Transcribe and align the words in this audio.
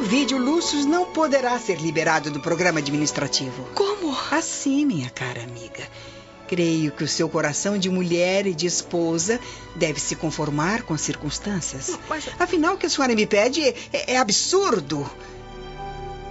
Euvídio 0.00 0.38
Lúcio 0.38 0.78
não 0.86 1.04
poderá 1.12 1.58
ser 1.58 1.78
liberado 1.78 2.30
do 2.30 2.40
programa 2.40 2.78
administrativo. 2.78 3.64
Como? 3.74 4.16
Assim, 4.30 4.86
minha 4.86 5.10
cara 5.10 5.42
amiga. 5.42 5.86
Creio 6.48 6.90
que 6.90 7.04
o 7.04 7.08
seu 7.08 7.28
coração 7.28 7.76
de 7.78 7.90
mulher 7.90 8.46
e 8.46 8.54
de 8.54 8.66
esposa 8.66 9.38
deve 9.76 10.00
se 10.00 10.16
conformar 10.16 10.84
com 10.84 10.94
as 10.94 11.02
circunstâncias. 11.02 11.98
Mas- 12.08 12.28
Afinal, 12.38 12.74
o 12.74 12.78
que 12.78 12.86
a 12.86 12.90
senhora 12.90 13.14
me 13.14 13.26
pede 13.26 13.60
é, 13.62 14.14
é 14.14 14.16
absurdo. 14.16 15.08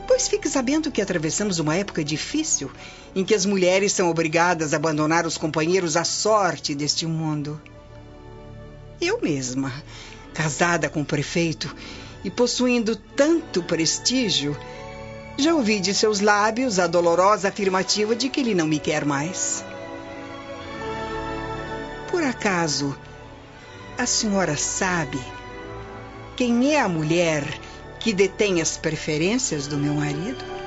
Pois 0.08 0.28
fique 0.28 0.50
sabendo 0.50 0.92
que 0.92 1.00
atravessamos 1.02 1.60
uma 1.60 1.76
época 1.76 2.04
difícil 2.04 2.72
em 3.16 3.24
que 3.24 3.36
as 3.36 3.46
mulheres 3.46 3.94
são 3.94 4.10
obrigadas 4.10 4.74
a 4.74 4.78
abandonar 4.78 5.28
os 5.28 5.38
companheiros 5.38 5.96
à 5.96 6.04
sorte 6.04 6.74
deste 6.74 7.06
mundo. 7.06 7.62
Eu 9.00 9.22
mesma, 9.22 9.72
casada 10.34 10.90
com 10.90 11.02
o 11.02 11.06
prefeito 11.06 11.74
e 12.24 12.30
possuindo 12.30 12.96
tanto 12.96 13.64
prestígio, 13.64 14.58
já 15.38 15.54
ouvi 15.54 15.80
de 15.80 15.94
seus 15.94 16.20
lábios 16.20 16.80
a 16.80 16.88
dolorosa 16.88 17.48
afirmativa 17.48 18.16
de 18.16 18.30
que 18.30 18.40
ele 18.40 18.54
não 18.54 18.68
me 18.68 18.80
quer 18.80 19.06
mais. 19.06 19.64
Por 22.12 22.24
acaso, 22.24 22.98
a 23.98 24.06
senhora 24.06 24.58
sabe 24.58 25.20
quem 26.36 26.74
é 26.74 26.80
a 26.80 26.90
mulher 26.90 27.44
que 28.00 28.14
detém 28.14 28.62
as 28.62 28.78
preferências 28.78 29.68
do 29.68 29.78
meu 29.78 29.94
marido? 29.94 30.59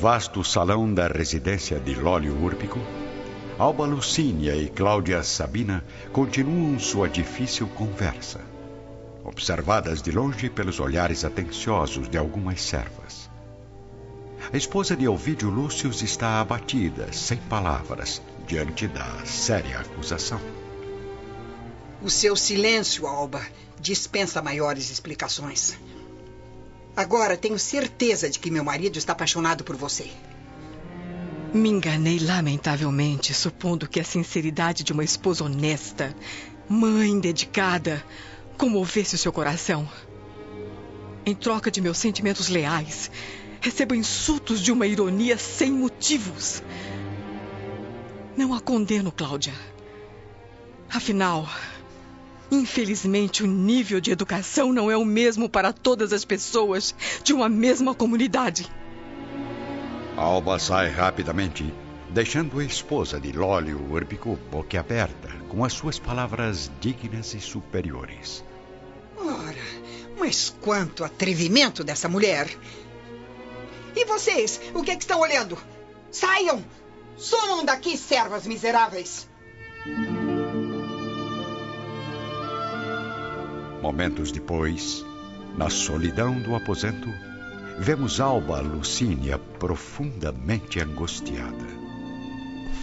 Vasto 0.00 0.42
salão 0.42 0.94
da 0.94 1.08
residência 1.08 1.78
de 1.78 1.94
Lólio 1.94 2.34
Úrbico, 2.42 2.78
Alba 3.58 3.84
Lucínia 3.84 4.56
e 4.56 4.66
Cláudia 4.66 5.22
Sabina 5.22 5.84
continuam 6.10 6.78
sua 6.78 7.06
difícil 7.06 7.68
conversa, 7.68 8.40
observadas 9.22 10.00
de 10.00 10.10
longe 10.10 10.48
pelos 10.48 10.80
olhares 10.80 11.22
atenciosos 11.22 12.08
de 12.08 12.16
algumas 12.16 12.62
servas. 12.62 13.28
A 14.50 14.56
esposa 14.56 14.96
de 14.96 15.06
Ovídio 15.06 15.50
Lúcio 15.50 15.90
está 15.90 16.40
abatida, 16.40 17.12
sem 17.12 17.36
palavras, 17.36 18.22
diante 18.46 18.88
da 18.88 19.26
séria 19.26 19.80
acusação. 19.80 20.40
O 22.00 22.08
seu 22.08 22.34
silêncio, 22.36 23.06
Alba, 23.06 23.42
dispensa 23.78 24.40
maiores 24.40 24.90
explicações. 24.90 25.76
Agora 27.00 27.34
tenho 27.34 27.58
certeza 27.58 28.28
de 28.28 28.38
que 28.38 28.50
meu 28.50 28.62
marido 28.62 28.98
está 28.98 29.14
apaixonado 29.14 29.64
por 29.64 29.74
você. 29.74 30.10
Me 31.50 31.70
enganei 31.70 32.18
lamentavelmente, 32.18 33.32
supondo 33.32 33.88
que 33.88 33.98
a 33.98 34.04
sinceridade 34.04 34.84
de 34.84 34.92
uma 34.92 35.02
esposa 35.02 35.42
honesta, 35.44 36.14
mãe 36.68 37.18
dedicada, 37.18 38.04
comovesse 38.58 39.14
o 39.14 39.18
seu 39.18 39.32
coração. 39.32 39.88
Em 41.24 41.34
troca 41.34 41.70
de 41.70 41.80
meus 41.80 41.96
sentimentos 41.96 42.50
leais, 42.50 43.10
recebo 43.62 43.94
insultos 43.94 44.60
de 44.60 44.70
uma 44.70 44.86
ironia 44.86 45.38
sem 45.38 45.72
motivos. 45.72 46.62
Não 48.36 48.52
a 48.52 48.60
condeno, 48.60 49.10
Cláudia. 49.10 49.54
Afinal, 50.86 51.48
infelizmente, 52.50 53.42
o 53.42 53.46
nível 53.46 54.00
de 54.00 54.10
educação 54.10 54.72
não 54.72 54.90
é 54.90 54.96
o 54.96 55.04
mesmo 55.04 55.48
para 55.48 55.72
todas 55.72 56.12
as 56.12 56.24
pessoas 56.24 56.94
de 57.22 57.32
uma 57.32 57.48
mesma 57.48 57.94
comunidade. 57.94 58.70
Alba 60.16 60.58
sai 60.58 60.90
rapidamente, 60.90 61.72
deixando 62.10 62.58
a 62.58 62.64
esposa 62.64 63.20
de 63.20 63.32
Lólio 63.32 63.80
Úrbico 63.90 64.38
boquiaberta, 64.50 65.28
com 65.48 65.64
as 65.64 65.72
suas 65.72 65.98
palavras 65.98 66.70
dignas 66.80 67.34
e 67.34 67.40
superiores. 67.40 68.44
Ora, 69.16 69.64
mas 70.18 70.54
quanto 70.60 71.04
atrevimento 71.04 71.82
dessa 71.84 72.08
mulher! 72.08 72.48
E 73.94 74.04
vocês, 74.04 74.60
o 74.74 74.82
que 74.82 74.90
é 74.90 74.96
que 74.96 75.02
estão 75.02 75.20
olhando? 75.20 75.58
Saiam! 76.10 76.64
Sumam 77.16 77.64
daqui, 77.64 77.96
servas 77.96 78.46
miseráveis! 78.46 79.28
Momentos 83.82 84.30
depois, 84.30 85.04
na 85.56 85.70
solidão 85.70 86.38
do 86.40 86.54
aposento, 86.54 87.08
vemos 87.78 88.20
Alba 88.20 88.60
Lucínia 88.60 89.38
profundamente 89.38 90.80
angustiada. 90.80 91.66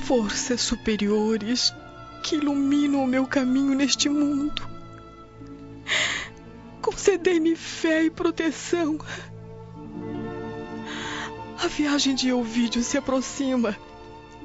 Forças 0.06 0.62
superiores 0.62 1.74
que 2.24 2.36
iluminam 2.36 3.04
o 3.04 3.08
meu 3.08 3.28
caminho 3.28 3.76
neste 3.76 4.10
mundo. 4.10 4.68
Concedei-me 6.82 7.56
fé 7.56 8.06
e 8.06 8.10
proteção. 8.10 8.98
A 11.62 11.68
viagem 11.68 12.16
de 12.16 12.30
Elvídio 12.30 12.82
se 12.82 12.98
aproxima. 12.98 13.78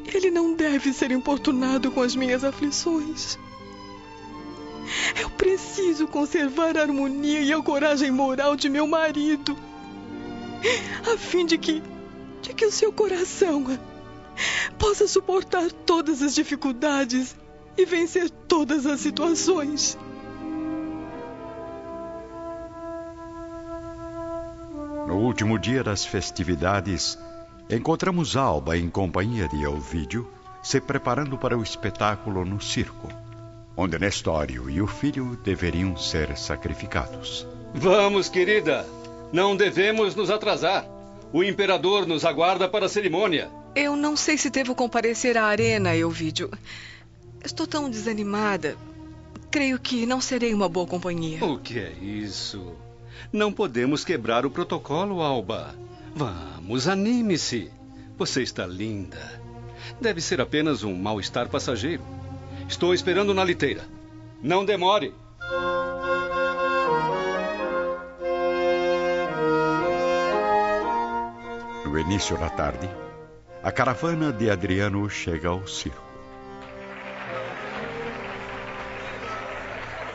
Ele 0.05 0.31
não 0.31 0.55
deve 0.55 0.93
ser 0.93 1.13
importunado 1.13 1.91
com 1.91 2.03
as 2.03 2.15
minhas 2.15 2.45
aflições. 2.45 3.39
Eu 5.21 5.31
preciso 5.31 6.07
conservar 6.09 6.77
a 6.77 6.83
harmonia 6.83 7.41
e 7.41 7.53
a 7.53 7.63
coragem 7.63 8.11
moral 8.11 8.57
de 8.57 8.69
meu 8.69 8.87
marido, 8.87 9.57
a 11.13 11.17
fim 11.19 11.45
de 11.45 11.59
que, 11.59 11.83
de 12.41 12.55
que 12.55 12.65
o 12.65 12.73
seu 12.73 12.93
coração 12.93 13.79
possa 14.79 15.07
suportar 15.07 15.71
todas 15.71 16.23
as 16.23 16.35
dificuldades 16.35 17.37
e 17.77 17.85
vencer 17.85 18.31
todas 18.31 18.87
as 18.87 19.01
situações. 19.01 19.99
No 25.07 25.19
último 25.19 25.59
dia 25.59 25.83
das 25.83 26.05
festividades, 26.05 27.19
encontramos 27.69 28.37
Alba 28.37 28.79
em 28.79 28.89
companhia 28.89 29.49
de 29.49 29.63
Elvídio, 29.63 30.31
se 30.63 30.81
preparando 30.81 31.37
para 31.37 31.59
o 31.59 31.63
espetáculo 31.63 32.45
no 32.45 32.61
circo, 32.61 33.09
onde 33.77 33.99
Nestório 33.99 34.69
e 34.69 34.81
o 34.81 34.87
filho 34.87 35.39
deveriam 35.43 35.97
ser 35.97 36.37
sacrificados. 36.37 37.47
Vamos, 37.75 38.29
querida. 38.29 38.87
Não 39.33 39.57
devemos 39.57 40.15
nos 40.15 40.31
atrasar. 40.31 40.87
O 41.33 41.43
imperador 41.43 42.07
nos 42.07 42.25
aguarda 42.25 42.69
para 42.69 42.87
a 42.87 42.89
cerimônia. 42.89 43.51
Eu 43.75 43.97
não 43.97 44.15
sei 44.17 44.37
se 44.37 44.51
devo 44.51 44.75
comparecer 44.75 45.39
à 45.39 45.45
arena, 45.45 45.97
Elvídio. 45.97 46.51
Estou 47.43 47.67
tão 47.67 47.89
desanimada. 47.89 48.77
Creio 49.51 49.79
que 49.79 50.05
não 50.05 50.21
serei 50.21 50.53
uma 50.53 50.69
boa 50.69 50.87
companhia. 50.87 51.43
O 51.45 51.59
que 51.59 51.79
é 51.79 51.93
isso? 51.93 52.75
Não 53.33 53.51
podemos 53.51 54.05
quebrar 54.05 54.45
o 54.45 54.51
protocolo, 54.51 55.23
Alba. 55.23 55.75
Vamos, 56.15 56.87
anime-se. 56.87 57.71
Você 58.19 58.43
está 58.43 58.67
linda. 58.67 59.41
Deve 60.01 60.21
ser 60.21 60.41
apenas 60.41 60.83
um 60.83 60.95
mal-estar 60.95 61.49
passageiro. 61.49 62.03
Estou 62.73 62.95
esperando 62.95 63.35
na 63.35 63.45
liteira. 63.45 63.85
Não 64.43 64.65
demore. 64.65 65.15
No 71.85 71.99
início 71.99 72.39
da 72.39 72.49
tarde, 72.49 72.89
a 73.63 73.71
caravana 73.71 74.33
de 74.33 74.51
Adriano 74.51 75.09
chega 75.11 75.51
ao 75.51 75.67
circo. 75.67 76.03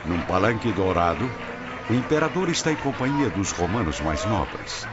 Num 0.04 0.20
palanque 0.22 0.72
dourado, 0.72 1.30
o 1.88 1.94
imperador 1.94 2.48
está 2.48 2.72
em 2.72 2.76
companhia 2.76 3.30
dos 3.30 3.52
romanos 3.52 4.00
mais 4.00 4.24
nobres. 4.24 4.84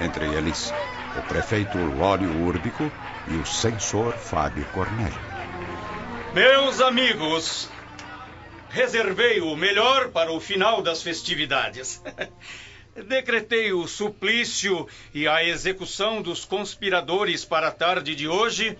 Entre 0.00 0.24
eles, 0.24 0.72
o 1.18 1.22
prefeito 1.28 1.76
Lório 1.76 2.30
Úrbico 2.46 2.90
e 3.28 3.36
o 3.36 3.44
censor 3.44 4.14
Fábio 4.14 4.64
Cornélio. 4.72 5.33
Meus 6.34 6.80
amigos, 6.80 7.70
reservei 8.68 9.40
o 9.40 9.54
melhor 9.54 10.08
para 10.08 10.32
o 10.32 10.40
final 10.40 10.82
das 10.82 11.00
festividades. 11.00 12.02
Decretei 13.06 13.72
o 13.72 13.86
suplício 13.86 14.88
e 15.14 15.28
a 15.28 15.44
execução 15.44 16.20
dos 16.20 16.44
conspiradores 16.44 17.44
para 17.44 17.68
a 17.68 17.70
tarde 17.70 18.16
de 18.16 18.26
hoje 18.26 18.76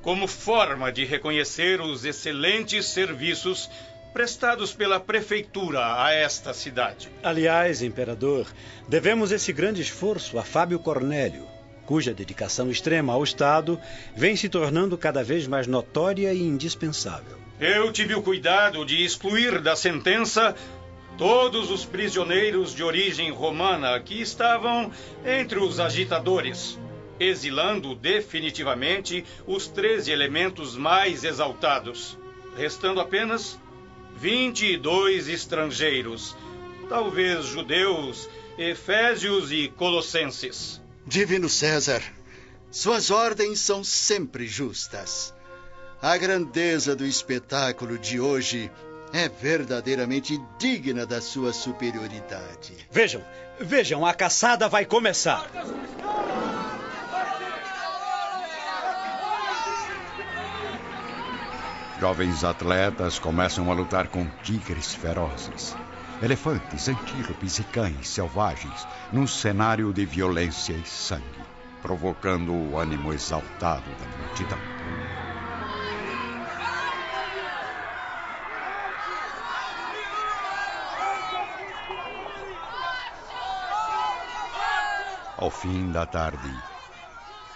como 0.00 0.26
forma 0.26 0.90
de 0.90 1.04
reconhecer 1.04 1.78
os 1.78 2.06
excelentes 2.06 2.86
serviços 2.86 3.68
prestados 4.14 4.72
pela 4.72 4.98
prefeitura 4.98 6.02
a 6.02 6.14
esta 6.14 6.54
cidade. 6.54 7.10
Aliás, 7.22 7.82
imperador, 7.82 8.46
devemos 8.88 9.30
esse 9.30 9.52
grande 9.52 9.82
esforço 9.82 10.38
a 10.38 10.42
Fábio 10.42 10.78
Cornélio. 10.78 11.57
Cuja 11.88 12.12
dedicação 12.12 12.70
extrema 12.70 13.14
ao 13.14 13.24
Estado 13.24 13.80
vem 14.14 14.36
se 14.36 14.46
tornando 14.46 14.98
cada 14.98 15.24
vez 15.24 15.46
mais 15.46 15.66
notória 15.66 16.34
e 16.34 16.42
indispensável. 16.42 17.38
Eu 17.58 17.90
tive 17.90 18.14
o 18.14 18.20
cuidado 18.20 18.84
de 18.84 19.02
excluir 19.02 19.62
da 19.62 19.74
sentença 19.74 20.54
todos 21.16 21.70
os 21.70 21.86
prisioneiros 21.86 22.74
de 22.74 22.82
origem 22.82 23.32
romana 23.32 23.98
que 24.00 24.20
estavam 24.20 24.92
entre 25.24 25.58
os 25.58 25.80
agitadores, 25.80 26.78
exilando 27.18 27.94
definitivamente 27.94 29.24
os 29.46 29.66
13 29.66 30.10
elementos 30.10 30.76
mais 30.76 31.24
exaltados, 31.24 32.18
restando 32.54 33.00
apenas 33.00 33.58
22 34.18 35.26
estrangeiros, 35.26 36.36
talvez 36.86 37.46
judeus, 37.46 38.28
efésios 38.58 39.50
e 39.50 39.68
colossenses. 39.68 40.86
Divino 41.08 41.48
César, 41.48 42.02
suas 42.70 43.10
ordens 43.10 43.60
são 43.60 43.82
sempre 43.82 44.46
justas. 44.46 45.32
A 46.02 46.14
grandeza 46.18 46.94
do 46.94 47.06
espetáculo 47.06 47.98
de 47.98 48.20
hoje 48.20 48.70
é 49.10 49.26
verdadeiramente 49.26 50.38
digna 50.58 51.06
da 51.06 51.22
sua 51.22 51.54
superioridade. 51.54 52.86
Vejam, 52.90 53.24
vejam, 53.58 54.04
a 54.04 54.12
caçada 54.12 54.68
vai 54.68 54.84
começar. 54.84 55.50
Jovens 61.98 62.44
atletas 62.44 63.18
começam 63.18 63.70
a 63.70 63.74
lutar 63.74 64.08
com 64.08 64.28
tigres 64.42 64.92
ferozes 64.92 65.74
elefantes, 66.22 66.88
antílopes 66.88 67.58
e 67.58 67.64
cães 67.64 68.08
selvagens 68.08 68.86
num 69.12 69.26
cenário 69.26 69.92
de 69.92 70.04
violência 70.04 70.72
e 70.72 70.84
sangue, 70.84 71.22
provocando 71.80 72.52
o 72.52 72.78
ânimo 72.78 73.12
exaltado 73.12 73.90
da 73.90 74.06
multidão. 74.18 74.58
Ao 85.36 85.52
fim 85.52 85.92
da 85.92 86.04
tarde, 86.04 86.50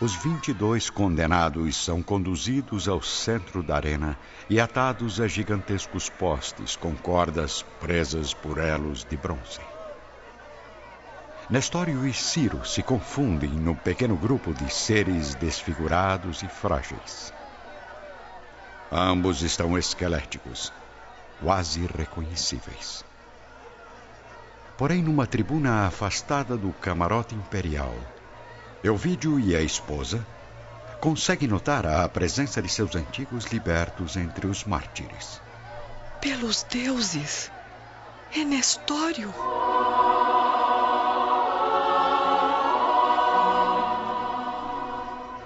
os 0.03 0.17
22 0.17 0.91
condenados 0.91 1.77
são 1.77 2.03
conduzidos 2.03 2.89
ao 2.89 3.01
centro 3.01 3.63
da 3.63 3.77
arena 3.77 4.19
e 4.51 4.59
atados 4.59 5.21
a 5.21 5.29
gigantescos 5.29 6.09
postes 6.09 6.75
com 6.75 6.97
cordas 6.97 7.65
presas 7.79 8.35
por 8.35 8.59
elos 8.59 9.05
de 9.05 9.17
bronze. 9.17 9.61
Nestório 11.49 12.05
e 12.05 12.13
Ciro 12.13 12.67
se 12.67 12.83
confundem 12.83 13.51
no 13.51 13.77
pequeno 13.77 14.17
grupo 14.17 14.53
de 14.53 14.69
seres 14.75 15.37
desfigurados 15.37 16.43
e 16.43 16.49
frágeis. 16.49 17.33
Ambos 18.91 19.41
estão 19.43 19.79
esqueléticos, 19.79 20.73
quase 21.41 21.87
reconhecíveis. 21.97 23.05
Porém, 24.77 25.01
numa 25.01 25.29
tribuna 25.29 25.87
afastada 25.87 26.57
do 26.57 26.73
camarote 26.73 27.37
imperial, 27.37 27.95
Elvídio 28.85 29.39
e 29.39 29.55
a 29.55 29.61
esposa 29.61 30.27
conseguem 31.01 31.49
notar 31.49 31.87
a 31.87 32.09
presença 32.09 32.61
de 32.61 32.69
seus 32.69 32.97
antigos 32.97 33.45
libertos 33.45 34.17
entre 34.17 34.49
os 34.49 34.65
mártires. 34.65 35.41
Pelos 36.21 36.65
deuses! 36.65 37.49
É 38.35 38.45
Nestório! 38.45 39.33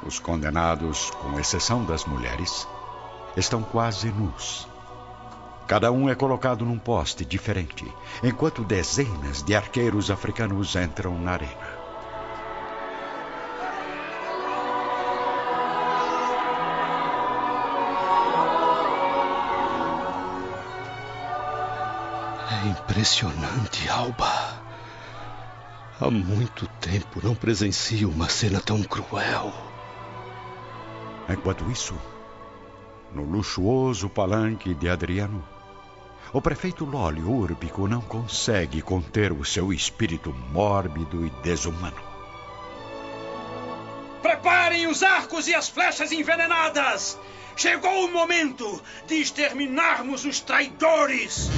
Os 0.06 0.18
condenados, 0.18 1.10
com 1.10 1.38
exceção 1.38 1.84
das 1.84 2.06
mulheres, 2.06 2.66
estão 3.36 3.62
quase 3.62 4.08
nus. 4.08 4.66
Cada 5.66 5.92
um 5.92 6.08
é 6.08 6.14
colocado 6.14 6.64
num 6.64 6.78
poste 6.78 7.22
diferente, 7.22 7.84
enquanto 8.22 8.64
dezenas 8.64 9.42
de 9.42 9.54
arqueiros 9.54 10.10
africanos 10.10 10.74
entram 10.74 11.18
na 11.20 11.32
arena. 11.32 11.65
Impressionante, 22.66 23.88
Alba. 23.88 24.60
Há 26.00 26.10
muito 26.10 26.66
tempo 26.80 27.20
não 27.22 27.32
presencio 27.32 28.10
uma 28.10 28.28
cena 28.28 28.60
tão 28.60 28.82
cruel. 28.82 29.52
Enquanto 31.28 31.70
isso, 31.70 31.94
no 33.12 33.22
luxuoso 33.22 34.08
palanque 34.08 34.74
de 34.74 34.88
Adriano, 34.88 35.46
o 36.32 36.42
prefeito 36.42 36.84
Lólio 36.84 37.30
Úrbico 37.30 37.86
não 37.86 38.00
consegue 38.00 38.82
conter 38.82 39.30
o 39.30 39.44
seu 39.44 39.72
espírito 39.72 40.34
mórbido 40.50 41.24
e 41.24 41.30
desumano. 41.44 42.02
Preparem 44.22 44.88
os 44.88 45.04
arcos 45.04 45.46
e 45.46 45.54
as 45.54 45.68
flechas 45.68 46.10
envenenadas! 46.10 47.16
Chegou 47.56 48.06
o 48.06 48.12
momento 48.12 48.82
de 49.06 49.14
exterminarmos 49.14 50.24
os 50.24 50.40
traidores! 50.40 51.48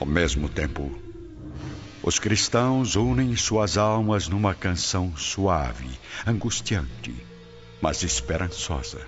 Ao 0.00 0.06
mesmo 0.06 0.48
tempo, 0.48 0.96
os 2.02 2.20
cristãos 2.20 2.94
unem 2.94 3.34
suas 3.34 3.76
almas 3.76 4.28
numa 4.28 4.54
canção 4.54 5.16
suave, 5.16 5.90
angustiante, 6.24 7.12
mas 7.80 8.04
esperançosa. 8.04 9.04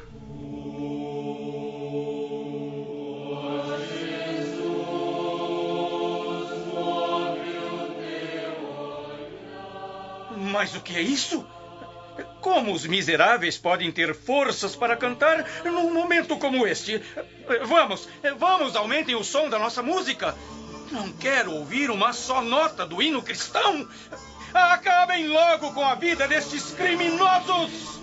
Mas 10.37 10.75
o 10.75 10.81
que 10.81 10.97
é 10.97 11.01
isso? 11.01 11.47
Como 12.41 12.73
os 12.75 12.85
miseráveis 12.85 13.57
podem 13.57 13.93
ter 13.93 14.15
forças 14.15 14.75
para 14.75 14.97
cantar 14.97 15.47
num 15.65 15.95
momento 15.95 16.37
como 16.37 16.67
este? 16.67 17.01
Vamos, 17.67 18.09
vamos, 18.39 18.75
aumentem 18.75 19.15
o 19.15 19.23
som 19.23 19.49
da 19.49 19.59
nossa 19.59 19.83
música. 19.83 20.35
Não 20.91 21.13
quero 21.13 21.53
ouvir 21.53 21.91
uma 21.91 22.13
só 22.13 22.43
nota 22.43 22.85
do 22.85 23.01
hino 23.01 23.23
cristão. 23.23 23.89
Acabem 24.53 25.29
logo 25.29 25.73
com 25.73 25.85
a 25.85 25.95
vida 25.95 26.27
destes 26.27 26.73
criminosos! 26.73 28.01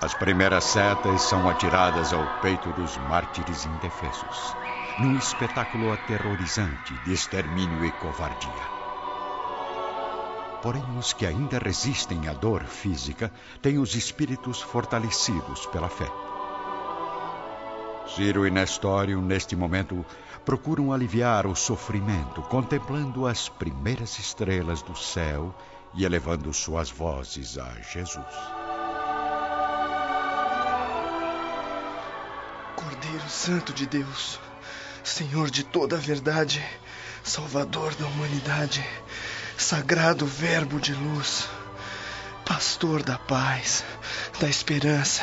As 0.00 0.14
primeiras 0.14 0.62
setas 0.62 1.22
são 1.22 1.48
atiradas 1.48 2.12
ao 2.12 2.24
peito 2.40 2.72
dos 2.72 2.96
mártires 2.96 3.64
indefesos, 3.66 4.56
num 5.00 5.16
espetáculo 5.16 5.90
aterrorizante 5.90 6.94
de 6.94 7.12
extermínio 7.12 7.84
e 7.84 7.90
covardia. 7.90 8.75
Porém, 10.66 10.98
os 10.98 11.12
que 11.12 11.24
ainda 11.24 11.60
resistem 11.60 12.26
à 12.26 12.32
dor 12.32 12.64
física 12.64 13.32
têm 13.62 13.78
os 13.78 13.94
espíritos 13.94 14.60
fortalecidos 14.60 15.64
pela 15.66 15.88
fé. 15.88 16.10
Ciro 18.12 18.44
e 18.44 18.50
Nestório, 18.50 19.22
neste 19.22 19.54
momento, 19.54 20.04
procuram 20.44 20.92
aliviar 20.92 21.46
o 21.46 21.54
sofrimento, 21.54 22.42
contemplando 22.42 23.28
as 23.28 23.48
primeiras 23.48 24.18
estrelas 24.18 24.82
do 24.82 24.96
céu 24.96 25.54
e 25.94 26.04
elevando 26.04 26.52
suas 26.52 26.90
vozes 26.90 27.56
a 27.58 27.72
Jesus. 27.92 28.26
Cordeiro 32.74 33.28
Santo 33.28 33.72
de 33.72 33.86
Deus, 33.86 34.40
Senhor 35.04 35.48
de 35.48 35.62
toda 35.62 35.94
a 35.94 36.00
verdade, 36.00 36.60
Salvador 37.22 37.94
da 37.94 38.06
humanidade, 38.08 38.84
Sagrado 39.56 40.26
Verbo 40.26 40.78
de 40.78 40.92
luz, 40.92 41.48
Pastor 42.44 43.02
da 43.02 43.18
paz, 43.18 43.84
da 44.38 44.48
esperança, 44.48 45.22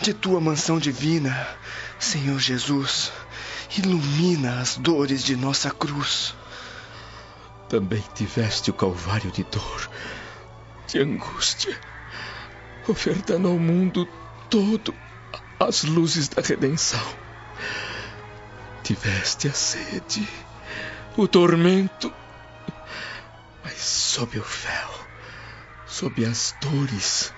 de 0.00 0.12
tua 0.12 0.40
mansão 0.40 0.78
divina, 0.78 1.48
Senhor 1.98 2.38
Jesus, 2.38 3.10
ilumina 3.78 4.60
as 4.60 4.76
dores 4.76 5.24
de 5.24 5.34
nossa 5.34 5.70
cruz. 5.70 6.34
Também 7.68 8.04
tiveste 8.14 8.70
o 8.70 8.74
calvário 8.74 9.32
de 9.32 9.42
dor, 9.44 9.90
de 10.86 11.00
angústia, 11.00 11.76
ofertando 12.86 13.48
ao 13.48 13.58
mundo 13.58 14.06
todo 14.48 14.94
as 15.58 15.82
luzes 15.82 16.28
da 16.28 16.42
redenção. 16.42 17.02
Tiveste 18.84 19.48
a 19.48 19.52
sede, 19.52 20.28
o 21.16 21.26
tormento, 21.26 22.12
mas 23.66 23.82
sob 23.82 24.38
o 24.38 24.44
véu, 24.44 25.10
sob 25.84 26.24
as 26.24 26.54
dores, 26.60 27.34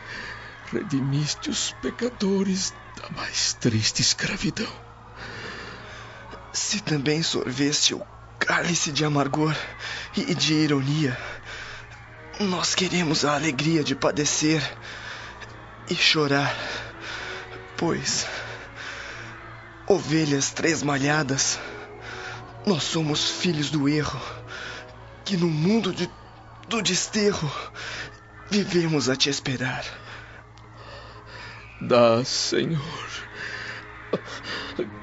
redimiste 0.71 1.49
os 1.49 1.73
pecadores 1.73 2.75
da 2.95 3.09
mais 3.17 3.55
triste 3.55 4.03
escravidão. 4.03 4.71
Se 6.53 6.83
também 6.83 7.23
sorveste 7.23 7.95
o 7.95 8.07
cálice 8.39 8.93
de 8.93 9.07
amargor 9.07 9.57
e 10.15 10.35
de 10.35 10.53
ironia, 10.53 11.17
nós 12.41 12.75
queremos 12.75 13.25
a 13.25 13.35
alegria 13.35 13.83
de 13.83 13.95
padecer 13.95 14.63
e 15.89 15.95
chorar, 15.95 16.55
pois, 17.75 18.27
ovelhas 19.87 20.51
tresmalhadas, 20.51 21.59
nós 22.67 22.83
somos 22.83 23.31
filhos 23.31 23.71
do 23.71 23.89
erro, 23.89 24.21
que 25.29 25.37
no 25.37 25.49
mundo 25.51 25.93
de, 25.93 26.09
do 26.69 26.83
desterro 26.83 27.51
vivemos 28.51 29.09
a 29.09 29.17
te 29.17 29.31
esperar. 29.31 29.85
Dá, 31.81 32.23
Senhor, 32.25 32.81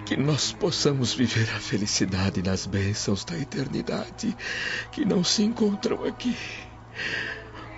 que 0.05 0.15
nós 0.15 0.51
possamos 0.51 1.13
viver 1.13 1.49
a 1.55 1.59
felicidade 1.59 2.43
nas 2.43 2.67
bênçãos 2.67 3.25
da 3.25 3.37
eternidade 3.37 4.35
que 4.91 5.05
não 5.05 5.23
se 5.23 5.43
encontram 5.43 6.03
aqui. 6.05 6.37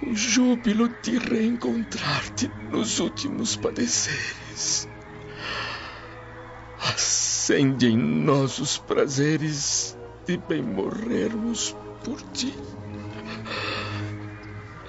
O 0.05 0.13
júbilo 0.13 0.89
de 1.01 1.17
reencontrar-te 1.17 2.51
nos 2.69 2.99
últimos 2.99 3.55
padeceres. 3.55 4.87
Acende 6.79 7.87
em 7.87 7.97
nós 7.97 8.59
os 8.59 8.77
prazeres 8.77 9.97
de 10.25 10.37
bem 10.37 10.61
morrermos 10.61 11.75
por 12.03 12.21
ti. 12.33 12.53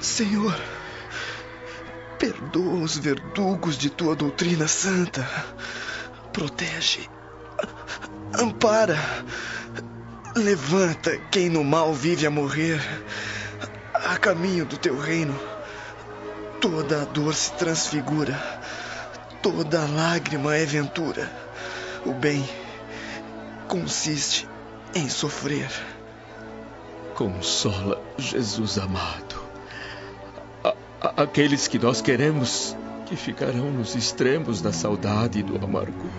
Senhor, 0.00 0.54
perdoa 2.18 2.82
os 2.82 2.96
verdugos 2.98 3.76
de 3.76 3.90
tua 3.90 4.14
doutrina 4.14 4.68
santa. 4.68 5.28
Protege, 6.32 7.08
ampara, 8.38 8.98
levanta 10.36 11.16
quem 11.30 11.48
no 11.48 11.64
mal 11.64 11.92
vive 11.92 12.26
a 12.26 12.30
morrer 12.30 12.80
a 13.94 14.16
caminho 14.16 14.64
do 14.64 14.76
teu 14.76 14.98
reino. 14.98 15.38
Toda 16.60 17.02
a 17.02 17.04
dor 17.04 17.34
se 17.34 17.52
transfigura, 17.52 18.36
toda 19.42 19.86
lágrima 19.86 20.56
é 20.56 20.64
ventura. 20.64 21.30
O 22.04 22.12
bem 22.12 22.48
consiste 23.68 24.48
em 24.94 25.08
sofrer. 25.08 25.70
Consola, 27.14 28.00
Jesus 28.16 28.78
amado, 28.78 28.96
a, 29.00 29.26
a, 29.26 29.27
aqueles 31.00 31.68
que 31.68 31.78
nós 31.78 32.00
queremos 32.00 32.76
que 33.06 33.16
ficarão 33.16 33.70
nos 33.70 33.94
extremos 33.94 34.60
da 34.60 34.72
saudade 34.72 35.38
e 35.40 35.42
do 35.42 35.56
amargor. 35.64 36.10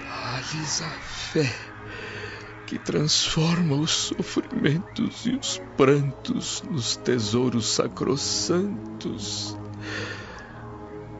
Dá-lhes 0.00 0.82
a 0.82 0.88
fé 0.88 1.70
que 2.66 2.78
transforma 2.78 3.74
os 3.74 3.90
sofrimentos 3.90 5.26
e 5.26 5.34
os 5.34 5.60
prantos 5.76 6.62
nos 6.70 6.96
tesouros 6.96 7.66
sacrossantos 7.66 9.56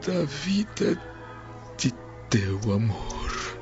da 0.05 0.23
vida 0.23 0.97
de 1.77 1.91
teu 2.29 2.73
amor. 2.73 3.60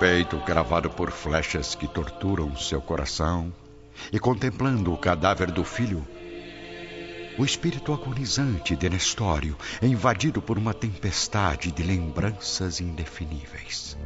Peito 0.00 0.38
gravado 0.38 0.88
por 0.88 1.10
flechas 1.10 1.74
que 1.74 1.86
torturam 1.86 2.56
seu 2.56 2.80
coração, 2.80 3.52
e 4.10 4.18
contemplando 4.18 4.94
o 4.94 4.96
cadáver 4.96 5.50
do 5.50 5.62
filho, 5.62 6.08
o 7.38 7.44
espírito 7.44 7.92
agonizante 7.92 8.74
de 8.74 8.88
Nestório 8.88 9.54
é 9.82 9.86
invadido 9.86 10.40
por 10.40 10.56
uma 10.56 10.72
tempestade 10.72 11.70
de 11.70 11.82
lembranças 11.82 12.80
indefiníveis. 12.80 13.98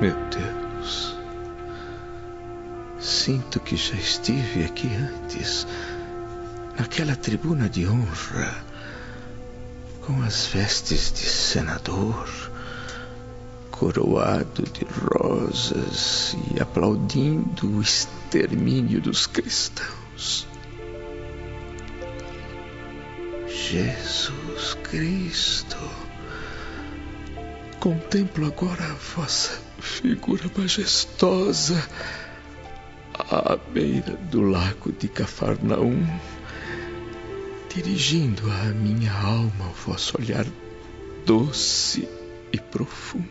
Meu 0.00 0.14
Deus, 0.30 0.59
sinto 3.00 3.60
que 3.60 3.76
já 3.76 3.94
estive 3.94 4.64
aqui 4.64 4.88
antes, 4.94 5.66
naquela 6.78 7.16
tribuna 7.16 7.68
de 7.68 7.86
honra, 7.86 8.64
com 10.02 10.22
as 10.22 10.46
vestes 10.46 11.12
de 11.12 11.26
senador, 11.26 12.28
coroado 13.70 14.62
de 14.62 14.84
rosas 14.84 16.36
e 16.54 16.60
aplaudindo 16.60 17.76
o 17.76 17.80
extermínio 17.80 19.00
dos 19.00 19.26
cristãos. 19.26 20.46
Jesus 23.48 24.74
Cristo, 24.82 25.78
contemplo 27.78 28.46
agora 28.46 28.84
a 28.84 28.94
vossa 28.94 29.69
figura 29.80 30.50
majestosa 30.56 31.88
à 33.14 33.56
beira 33.56 34.16
do 34.30 34.40
lago 34.40 34.92
de 34.92 35.08
Cafarnaum, 35.08 36.06
dirigindo 37.72 38.50
à 38.50 38.64
minha 38.72 39.12
alma 39.12 39.68
o 39.68 39.72
vosso 39.72 40.18
olhar 40.18 40.46
doce 41.24 42.08
e 42.52 42.58
profundo. 42.58 43.30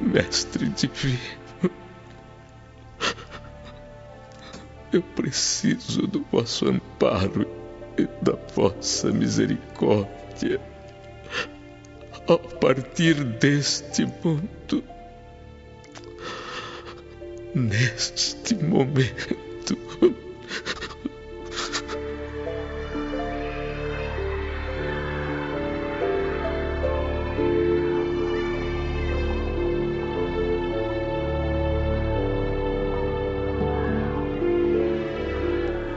Mestre 0.00 0.68
divino, 0.70 1.18
eu 4.92 5.02
preciso 5.02 6.06
do 6.06 6.24
vosso 6.30 6.68
amparo 6.68 7.61
da 8.22 8.38
vossa 8.54 9.10
misericórdia. 9.12 10.60
A 12.28 12.38
partir 12.38 13.14
deste 13.14 14.06
mundo, 14.22 14.84
neste 17.54 18.54
momento. 18.54 19.76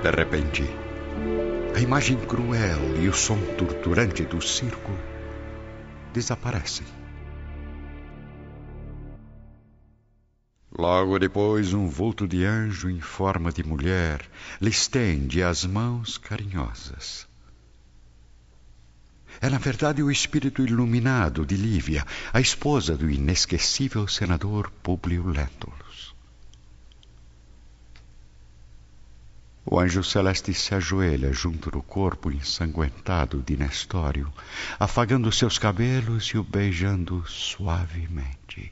De 0.06 0.12
repente, 0.12 0.85
a 1.76 1.80
imagem 1.82 2.18
cruel 2.18 3.04
e 3.04 3.10
o 3.10 3.14
som 3.14 3.38
torturante 3.58 4.24
do 4.24 4.42
circo 4.42 4.94
desaparecem. 6.14 6.88
Logo 10.72 11.20
depois, 11.20 11.74
um 11.74 11.86
vulto 11.86 12.26
de 12.26 12.46
anjo 12.46 12.90
em 12.90 13.02
forma 13.02 13.52
de 13.52 13.62
mulher 13.62 14.22
lhe 14.62 14.70
estende 14.70 15.44
as 15.44 15.66
mãos 15.66 16.18
carinhosas. 16.18 17.28
É, 19.42 19.50
na 19.50 19.58
verdade, 19.58 20.02
o 20.02 20.10
espírito 20.10 20.64
iluminado 20.64 21.46
de 21.46 21.58
Lívia, 21.58 22.06
a 22.32 22.40
esposa 22.40 22.96
do 22.96 23.10
inesquecível 23.10 24.08
senador 24.08 24.72
Públio 24.82 25.28
Lentulus. 25.28 26.15
O 29.66 29.80
anjo 29.80 30.04
celeste 30.04 30.54
se 30.54 30.76
ajoelha 30.76 31.34
junto 31.34 31.72
do 31.72 31.82
corpo 31.82 32.32
ensanguentado 32.32 33.42
de 33.42 33.58
Nestório, 33.58 34.32
afagando 34.80 35.32
seus 35.32 35.58
cabelos 35.58 36.26
e 36.26 36.38
o 36.38 36.44
beijando 36.44 37.26
suavemente. 37.28 38.72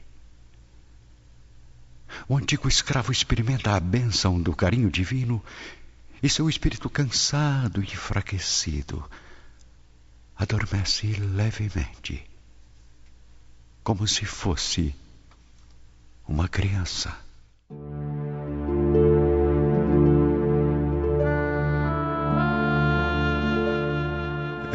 O 2.28 2.36
antigo 2.36 2.68
escravo 2.68 3.10
experimenta 3.10 3.74
a 3.74 3.80
bênção 3.80 4.40
do 4.40 4.54
carinho 4.54 4.88
divino 4.88 5.42
e 6.22 6.28
seu 6.28 6.48
espírito 6.48 6.88
cansado 6.88 7.82
e 7.82 7.86
enfraquecido 7.86 9.04
adormece 10.36 11.12
levemente, 11.14 12.24
como 13.82 14.06
se 14.06 14.24
fosse 14.24 14.94
uma 16.26 16.48
criança. 16.48 17.16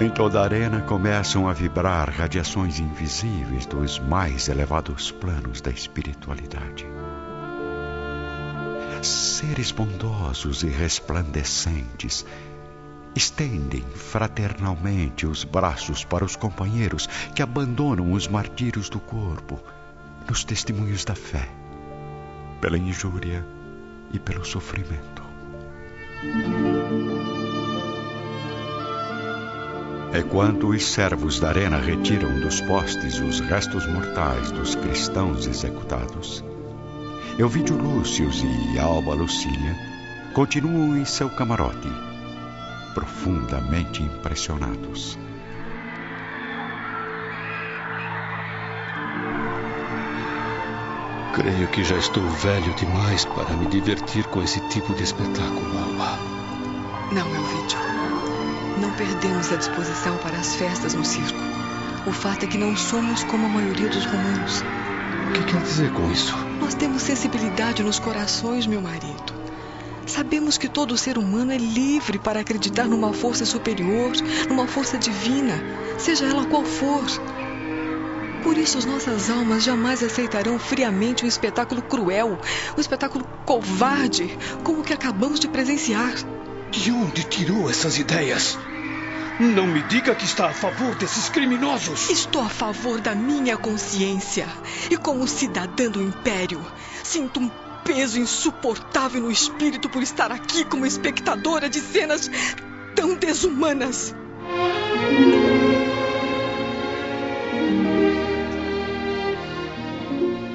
Em 0.02 0.10
toda 0.10 0.40
a 0.40 0.44
arena 0.46 0.80
começam 0.80 1.46
a 1.46 1.52
vibrar 1.52 2.10
radiações 2.10 2.80
invisíveis 2.80 3.66
dos 3.66 4.00
mais 4.00 4.48
elevados 4.48 5.12
planos 5.12 5.60
da 5.60 5.72
espiritualidade. 5.72 6.88
Seres 9.02 9.74
bondosos 9.74 10.64
e 10.64 10.68
resplandecentes 10.68 12.26
estendem 13.14 13.84
fraternalmente 13.94 15.28
os 15.28 15.44
braços 15.44 16.06
para 16.06 16.24
os 16.24 16.38
companheiros 16.38 17.06
que 17.36 17.42
abandonam 17.42 18.14
os 18.14 18.26
martírios 18.26 18.90
do 18.90 19.02
corpo 19.02 19.60
nos 20.30 20.46
testemunhos 20.46 21.04
da 21.04 21.16
fé, 21.16 21.50
pela 22.62 22.78
injúria 22.78 23.46
e 24.14 24.18
pelo 24.18 24.46
sofrimento. 24.46 25.24
Enquanto 30.14 30.70
os 30.70 30.86
servos 30.88 31.40
da 31.40 31.50
arena 31.50 31.78
retiram 31.78 32.40
dos 32.40 32.60
postes 32.62 33.20
os 33.20 33.40
restos 33.42 33.86
mortais 33.86 34.52
dos 34.52 34.74
cristãos 34.74 35.46
executados, 35.46 36.44
Elvídio 37.38 37.78
Lúcius 37.78 38.44
e 38.44 38.80
Alba 38.80 39.14
Lucília 39.14 39.76
continuam 40.34 40.98
em 40.98 41.06
seu 41.06 41.30
camarote, 41.30 41.88
profundamente 42.96 44.02
impressionados. 44.02 45.18
Creio 51.34 51.68
que 51.68 51.84
já 51.84 51.98
estou 51.98 52.24
velho 52.24 52.74
demais 52.74 53.26
para 53.26 53.56
me 53.56 53.68
divertir 53.68 54.26
com 54.26 54.42
esse 54.42 54.60
tipo 54.70 54.94
de 54.96 55.04
espetáculo, 55.04 55.78
Alba. 55.78 56.18
Não, 57.14 57.28
Elvídio. 57.28 57.99
Não 58.80 58.92
perdemos 58.94 59.52
a 59.52 59.58
disposição 59.58 60.18
para 60.20 60.38
as 60.38 60.56
festas 60.56 60.94
no 60.94 61.04
circo. 61.04 61.38
O 62.08 62.14
fato 62.14 62.46
é 62.46 62.48
que 62.48 62.58
não 62.58 62.78
somos 62.78 63.26
como 63.26 63.46
a 63.46 63.50
maioria 63.50 63.90
dos 63.90 64.06
romanos. 64.06 64.64
O 65.30 65.34
que 65.34 65.44
quer 65.44 65.62
dizer 65.62 65.92
com 65.92 66.10
isso? 66.10 66.34
Nós 66.62 66.76
temos 66.76 67.02
sensibilidade 67.02 67.84
nos 67.84 68.00
corações, 68.00 68.66
meu 68.66 68.82
marido. 68.82 69.34
Sabemos 70.06 70.58
que 70.58 70.70
todo 70.70 70.98
ser 70.98 71.18
humano 71.18 71.52
é 71.52 71.58
livre 71.58 72.18
para 72.18 72.40
acreditar 72.40 72.86
numa 72.86 73.12
força 73.12 73.46
superior, 73.46 74.14
numa 74.48 74.66
força 74.66 74.98
divina, 74.98 75.62
seja 75.98 76.26
ela 76.26 76.46
qual 76.46 76.64
for. 76.64 77.04
Por 78.42 78.58
isso, 78.58 78.78
as 78.78 78.86
nossas 78.86 79.30
almas 79.30 79.64
jamais 79.64 80.02
aceitarão 80.02 80.58
friamente 80.58 81.26
um 81.26 81.28
espetáculo 81.28 81.82
cruel, 81.82 82.40
um 82.78 82.82
espetáculo 82.82 83.26
covarde, 83.46 84.38
como 84.64 84.80
o 84.80 84.84
que 84.84 84.94
acabamos 84.94 85.40
de 85.40 85.50
presenciar. 85.50 86.14
De 86.72 86.92
onde 86.92 87.24
tirou 87.24 87.70
essas 87.70 87.98
ideias? 87.98 88.58
Não 89.40 89.66
me 89.66 89.82
diga 89.84 90.14
que 90.14 90.26
está 90.26 90.50
a 90.50 90.54
favor 90.54 90.94
desses 90.96 91.30
criminosos. 91.30 92.10
Estou 92.10 92.42
a 92.42 92.50
favor 92.50 93.02
da 93.02 93.16
minha 93.16 93.58
consciência. 93.58 94.48
E 94.92 94.98
como 94.98 95.28
cidadã 95.28 95.90
do 95.90 96.02
Império, 96.02 96.62
sinto 97.04 97.40
um 97.40 97.50
peso 97.84 98.20
insuportável 98.20 99.22
no 99.22 99.32
espírito 99.32 99.90
por 99.90 100.04
estar 100.04 100.32
aqui 100.32 100.64
como 100.64 100.86
espectadora 100.86 101.68
de 101.68 101.80
cenas 101.80 102.30
tão 102.96 103.16
desumanas. 103.16 104.14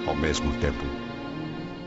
Ao 0.07 0.15
mesmo 0.15 0.53
tempo, 0.59 0.85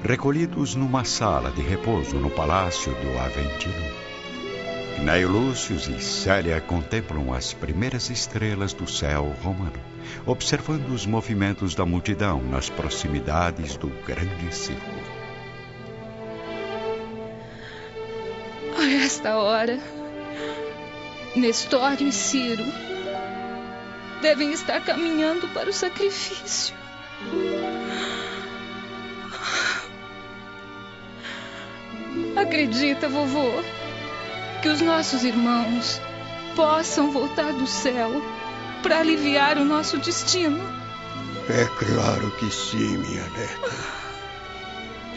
recolhidos 0.04 0.76
numa 0.76 1.06
sala 1.06 1.50
de 1.52 1.62
repouso 1.62 2.18
no 2.18 2.30
palácio 2.30 2.92
do 2.96 3.20
Aventino, 3.20 4.07
Gnaio 5.00 5.30
Lúcius 5.30 5.88
e 5.88 6.02
Célia 6.02 6.60
contemplam 6.60 7.32
as 7.32 7.54
primeiras 7.54 8.10
estrelas 8.10 8.74
do 8.74 8.90
céu 8.90 9.36
romano, 9.44 9.80
observando 10.26 10.90
os 10.90 11.06
movimentos 11.06 11.76
da 11.76 11.86
multidão 11.86 12.42
nas 12.42 12.70
proximidades 12.70 13.78
do 13.78 13.88
grande 14.06 14.54
circo. 14.54 14.82
A 18.78 18.86
esta 19.04 19.38
hora, 19.38 19.80
Nestório 21.36 22.08
e 22.08 22.12
Ciro 22.12 22.66
devem 24.22 24.52
estar 24.52 24.84
caminhando 24.84 25.48
para 25.50 25.70
o 25.70 25.74
sacrifício. 25.74 26.76
Acredita, 32.36 33.08
vovô, 33.08 33.64
que 34.62 34.70
os 34.70 34.82
nossos 34.82 35.24
irmãos 35.24 36.02
possam 36.56 37.12
voltar 37.12 37.54
do 37.54 37.68
céu 37.68 38.22
para 38.82 39.00
aliviar 39.00 39.58
o 39.58 39.66
nosso 39.66 39.98
destino? 39.98 40.60
É 41.50 41.66
claro 41.78 42.32
que 42.32 42.52
sim, 42.52 42.98
minha 42.98 43.24
neta. 43.24 43.98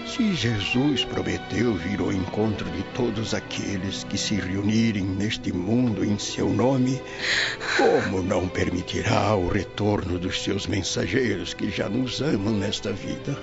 Se 0.06 0.34
Jesus 0.34 1.04
prometeu 1.04 1.74
vir 1.74 2.00
ao 2.00 2.12
encontro 2.12 2.68
de 2.70 2.82
todos 2.94 3.32
aqueles 3.32 4.04
que 4.04 4.18
se 4.18 4.34
reunirem 4.34 5.04
neste 5.04 5.52
mundo 5.52 6.04
em 6.04 6.18
seu 6.18 6.48
nome, 6.48 7.00
como 7.76 8.22
não 8.22 8.48
permitirá 8.48 9.34
o 9.36 9.48
retorno 9.48 10.18
dos 10.18 10.42
seus 10.42 10.66
mensageiros 10.66 11.54
que 11.54 11.70
já 11.70 11.88
nos 11.88 12.20
amam 12.20 12.54
nesta 12.54 12.92
vida? 12.92 13.38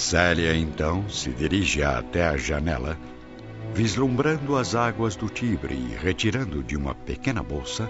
Célia 0.00 0.56
então 0.56 1.06
se 1.10 1.28
dirige 1.30 1.82
até 1.82 2.26
a 2.26 2.34
janela, 2.34 2.98
vislumbrando 3.74 4.56
as 4.56 4.74
águas 4.74 5.14
do 5.14 5.28
Tibre 5.28 5.74
e 5.74 5.94
retirando 5.94 6.62
de 6.62 6.74
uma 6.74 6.94
pequena 6.94 7.42
bolsa 7.42 7.88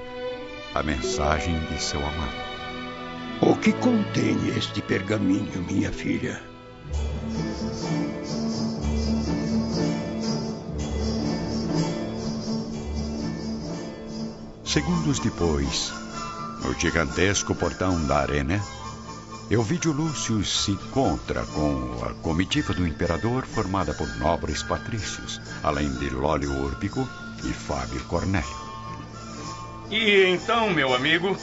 a 0.75 0.83
mensagem 0.83 1.57
de 1.71 1.81
seu 1.81 2.01
amado. 2.01 2.35
O 3.41 3.55
que 3.55 3.73
contém 3.73 4.37
este 4.59 4.83
pergaminho, 4.83 5.65
minha 5.71 5.93
filha? 5.93 6.43
Segundos 14.65 15.21
depois, 15.21 15.93
no 16.65 16.75
gigantesco 16.75 17.55
portão 17.55 18.05
da 18.05 18.19
arena, 18.19 18.61
Elvídio 19.51 19.91
Lúcio 19.91 20.45
se 20.45 20.71
encontra 20.71 21.45
com 21.45 22.05
a 22.05 22.15
comitiva 22.23 22.73
do 22.73 22.87
imperador 22.87 23.45
formada 23.45 23.93
por 23.93 24.07
nobres 24.17 24.63
patrícios, 24.63 25.41
além 25.61 25.93
de 25.95 26.09
Lólio 26.09 26.53
Úrbico 26.53 27.09
e 27.43 27.53
Fábio 27.53 28.01
Cornélio. 28.05 28.49
E 29.91 30.25
então, 30.27 30.71
meu 30.71 30.95
amigo, 30.95 31.37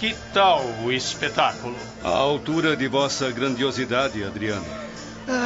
que 0.00 0.16
tal 0.34 0.64
o 0.82 0.90
espetáculo? 0.90 1.76
À 2.02 2.08
altura 2.08 2.76
de 2.76 2.88
vossa 2.88 3.30
grandiosidade, 3.30 4.24
Adriano. 4.24 4.66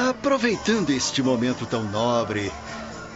Aproveitando 0.08 0.88
este 0.88 1.22
momento 1.22 1.66
tão 1.66 1.82
nobre, 1.82 2.50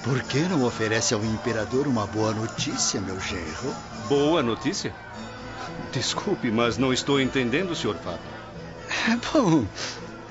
por 0.05 0.23
que 0.25 0.41
não 0.41 0.65
oferece 0.65 1.15
ao 1.15 1.25
imperador 1.25 1.87
uma 1.87 2.07
boa 2.07 2.35
notícia, 2.35 3.01
meu 3.01 3.19
genro? 3.19 3.75
Boa 4.07 4.43
notícia? 4.43 4.95
Desculpe, 5.93 6.51
mas 6.51 6.77
não 6.77 6.93
estou 6.93 7.19
entendendo, 7.19 7.75
Sr. 7.75 7.95
Fábio. 7.95 8.30
Bom, 9.33 9.67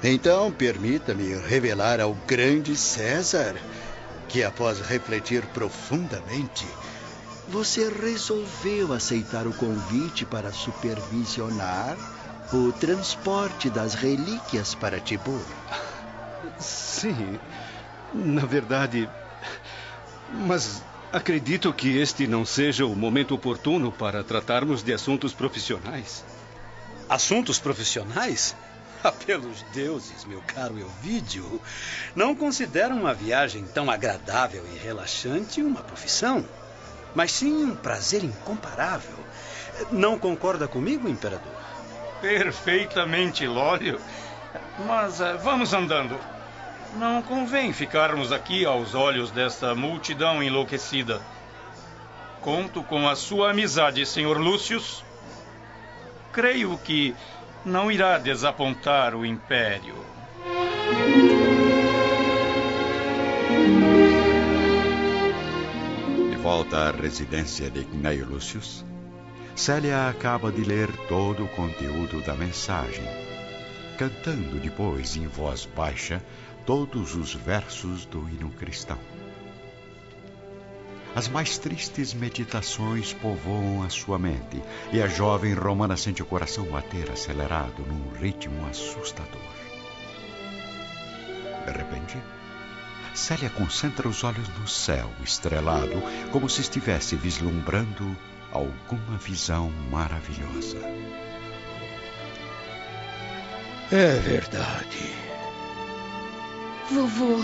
então 0.03 0.51
permita-me 0.51 1.33
revelar 1.47 1.99
ao 1.99 2.13
grande 2.13 2.75
César 2.75 3.55
que, 4.27 4.43
após 4.43 4.79
refletir 4.79 5.45
profundamente, 5.47 6.67
você 7.47 7.89
resolveu 7.89 8.93
aceitar 8.93 9.47
o 9.47 9.53
convite 9.53 10.25
para 10.25 10.51
supervisionar 10.51 11.97
o 12.51 12.71
transporte 12.71 13.69
das 13.69 13.93
relíquias 13.93 14.75
para 14.75 14.99
Tibur. 14.99 15.45
Sim, 16.59 17.39
na 18.13 18.45
verdade. 18.45 19.09
Mas 20.31 20.83
acredito 21.11 21.73
que 21.73 21.97
este 21.97 22.27
não 22.27 22.45
seja 22.45 22.85
o 22.85 22.95
momento 22.95 23.33
oportuno 23.33 23.91
para 23.91 24.23
tratarmos 24.23 24.83
de 24.83 24.93
assuntos 24.93 25.33
profissionais. 25.33 26.23
Assuntos 27.09 27.59
profissionais? 27.59 28.55
Ah, 29.01 29.13
pelos 29.13 29.61
deuses, 29.71 30.25
meu 30.25 30.41
caro 30.45 30.77
Elvídio, 30.77 31.61
não 32.13 32.35
considero 32.35 32.93
uma 32.93 33.13
viagem 33.13 33.63
tão 33.63 33.89
agradável 33.89 34.65
e 34.73 34.77
relaxante 34.77 35.63
uma 35.63 35.81
profissão, 35.81 36.45
mas 37.15 37.31
sim 37.31 37.63
um 37.63 37.77
prazer 37.77 38.25
incomparável. 38.25 39.15
Não 39.89 40.19
concorda 40.19 40.67
comigo, 40.67 41.07
imperador? 41.07 41.55
Perfeitamente, 42.19 43.47
Lólio. 43.47 44.01
Mas 44.85 45.21
uh, 45.21 45.37
vamos 45.41 45.71
andando. 45.73 46.19
Não 46.97 47.21
convém 47.21 47.71
ficarmos 47.71 48.33
aqui 48.33 48.65
aos 48.65 48.95
olhos 48.95 49.31
desta 49.31 49.73
multidão 49.73 50.43
enlouquecida. 50.43 51.21
Conto 52.41 52.83
com 52.83 53.07
a 53.07 53.15
sua 53.15 53.51
amizade, 53.51 54.05
Sr. 54.05 54.37
Lúcius. 54.37 55.05
Creio 56.31 56.77
que 56.77 57.15
não 57.65 57.91
irá 57.91 58.17
desapontar 58.17 59.15
o 59.15 59.25
Império. 59.25 59.95
De 66.29 66.37
volta 66.37 66.89
à 66.89 66.91
residência 66.91 67.69
de 67.69 67.83
Gnaio 67.83 68.25
Lúcius, 68.25 68.85
Célia 69.55 70.07
acaba 70.07 70.51
de 70.51 70.63
ler 70.63 70.89
todo 71.07 71.43
o 71.43 71.49
conteúdo 71.49 72.21
da 72.21 72.33
mensagem, 72.33 73.03
cantando 73.97 74.59
depois 74.59 75.17
em 75.17 75.27
voz 75.27 75.65
baixa 75.65 76.23
todos 76.65 77.15
os 77.15 77.33
versos 77.33 78.05
do 78.05 78.29
hino 78.29 78.49
cristão. 78.51 78.97
As 81.15 81.27
mais 81.27 81.57
tristes 81.57 82.13
meditações 82.13 83.13
povoam 83.13 83.83
a 83.83 83.89
sua 83.89 84.19
mente 84.19 84.61
e 84.91 85.01
a 85.01 85.07
jovem 85.07 85.53
romana 85.53 85.97
sente 85.97 86.21
o 86.21 86.25
coração 86.25 86.65
bater 86.65 87.11
acelerado 87.11 87.83
num 87.85 88.13
ritmo 88.19 88.65
assustador. 88.67 89.41
De 91.65 91.71
repente, 91.71 92.17
Célia 93.13 93.49
concentra 93.49 94.07
os 94.07 94.23
olhos 94.23 94.47
no 94.57 94.67
céu 94.67 95.11
estrelado, 95.23 96.01
como 96.31 96.49
se 96.49 96.61
estivesse 96.61 97.15
vislumbrando 97.15 98.15
alguma 98.51 99.17
visão 99.17 99.69
maravilhosa. 99.91 100.77
É 103.91 104.19
verdade. 104.19 105.13
Vovô, 106.91 107.37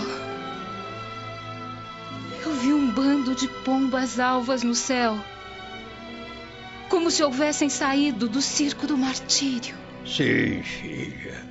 vi 2.56 2.72
um 2.72 2.90
bando 2.90 3.34
de 3.34 3.46
pombas 3.46 4.18
alvas 4.18 4.62
no 4.62 4.74
céu. 4.74 5.18
Como 6.88 7.10
se 7.10 7.22
houvessem 7.22 7.68
saído 7.68 8.28
do 8.28 8.40
circo 8.40 8.86
do 8.86 8.96
martírio. 8.96 9.76
Sim, 10.04 10.62
filha. 10.62 11.44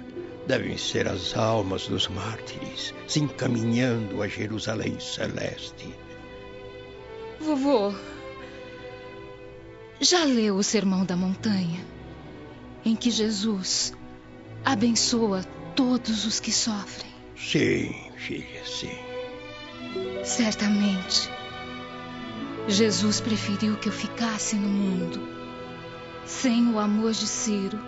Devem 0.48 0.78
ser 0.78 1.08
as 1.08 1.36
almas 1.36 1.88
dos 1.88 2.08
mártires 2.08 2.94
se 3.08 3.20
encaminhando 3.20 4.22
a 4.22 4.28
Jerusalém 4.28 5.00
Celeste. 5.00 5.94
Vovô, 7.39 7.94
já 10.00 10.24
leu 10.24 10.56
o 10.56 10.63
Sermão 10.63 11.06
da 11.06 11.15
Montanha? 11.15 11.84
Em 12.84 12.96
que 12.96 13.10
Jesus 13.10 13.94
abençoa 14.63 15.44
todos 15.76 16.26
os 16.26 16.39
que 16.39 16.52
sofrem. 16.52 17.12
Sim, 17.36 17.94
filha, 18.18 18.63
sim. 18.65 19.05
Certamente, 20.25 21.29
Jesus 22.67 23.21
preferiu 23.21 23.77
que 23.77 23.89
eu 23.89 23.93
ficasse 23.93 24.55
no 24.55 24.67
mundo, 24.67 25.21
sem 26.25 26.67
o 26.67 26.79
amor 26.79 27.11
de 27.11 27.27
Ciro, 27.27 27.79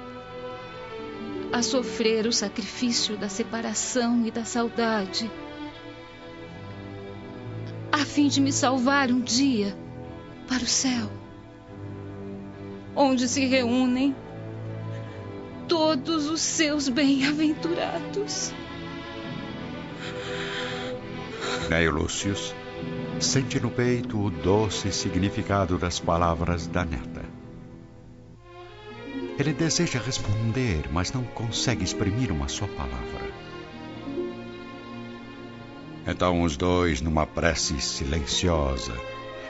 a 1.52 1.64
sofrer 1.64 2.28
o 2.28 2.32
sacrifício 2.32 3.18
da 3.18 3.28
separação 3.28 4.24
e 4.24 4.30
da 4.30 4.46
saudade, 4.46 5.32
a 7.92 8.06
fim 8.06 8.28
de 8.28 8.40
me 8.40 8.52
salvar 8.52 9.10
um 9.10 9.20
dia 9.20 9.76
para 10.48 10.62
o 10.64 10.68
céu, 10.68 11.10
onde 12.96 13.28
se 13.28 13.48
reúnem 13.48 14.16
todos 15.68 16.30
os 16.30 16.42
seus 16.42 16.88
bem-aventurados. 16.88 18.54
Neio 21.70 21.92
Lúcius 21.92 22.56
sente 23.20 23.60
no 23.60 23.70
peito 23.70 24.18
o 24.20 24.30
doce 24.30 24.92
significado 24.92 25.78
das 25.78 26.00
palavras 26.00 26.66
da 26.68 26.86
neta. 26.86 27.26
Ele 29.38 29.54
deseja 29.54 30.00
responder, 30.00 30.86
mas 30.92 31.12
não 31.12 31.24
consegue 31.24 31.84
exprimir 31.84 32.32
uma 32.32 32.48
só 32.48 32.66
palavra. 32.68 33.28
Então 36.08 36.42
os 36.42 36.56
dois, 36.56 37.02
numa 37.02 37.26
prece 37.26 37.80
silenciosa, 37.82 38.94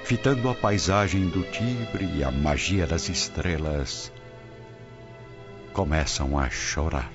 fitando 0.03 0.49
a 0.49 0.55
paisagem 0.55 1.29
do 1.29 1.43
Tibre 1.43 2.09
e 2.15 2.23
a 2.23 2.31
magia 2.31 2.87
das 2.87 3.09
estrelas, 3.09 4.11
começam 5.71 6.37
a 6.37 6.49
chorar. 6.49 7.11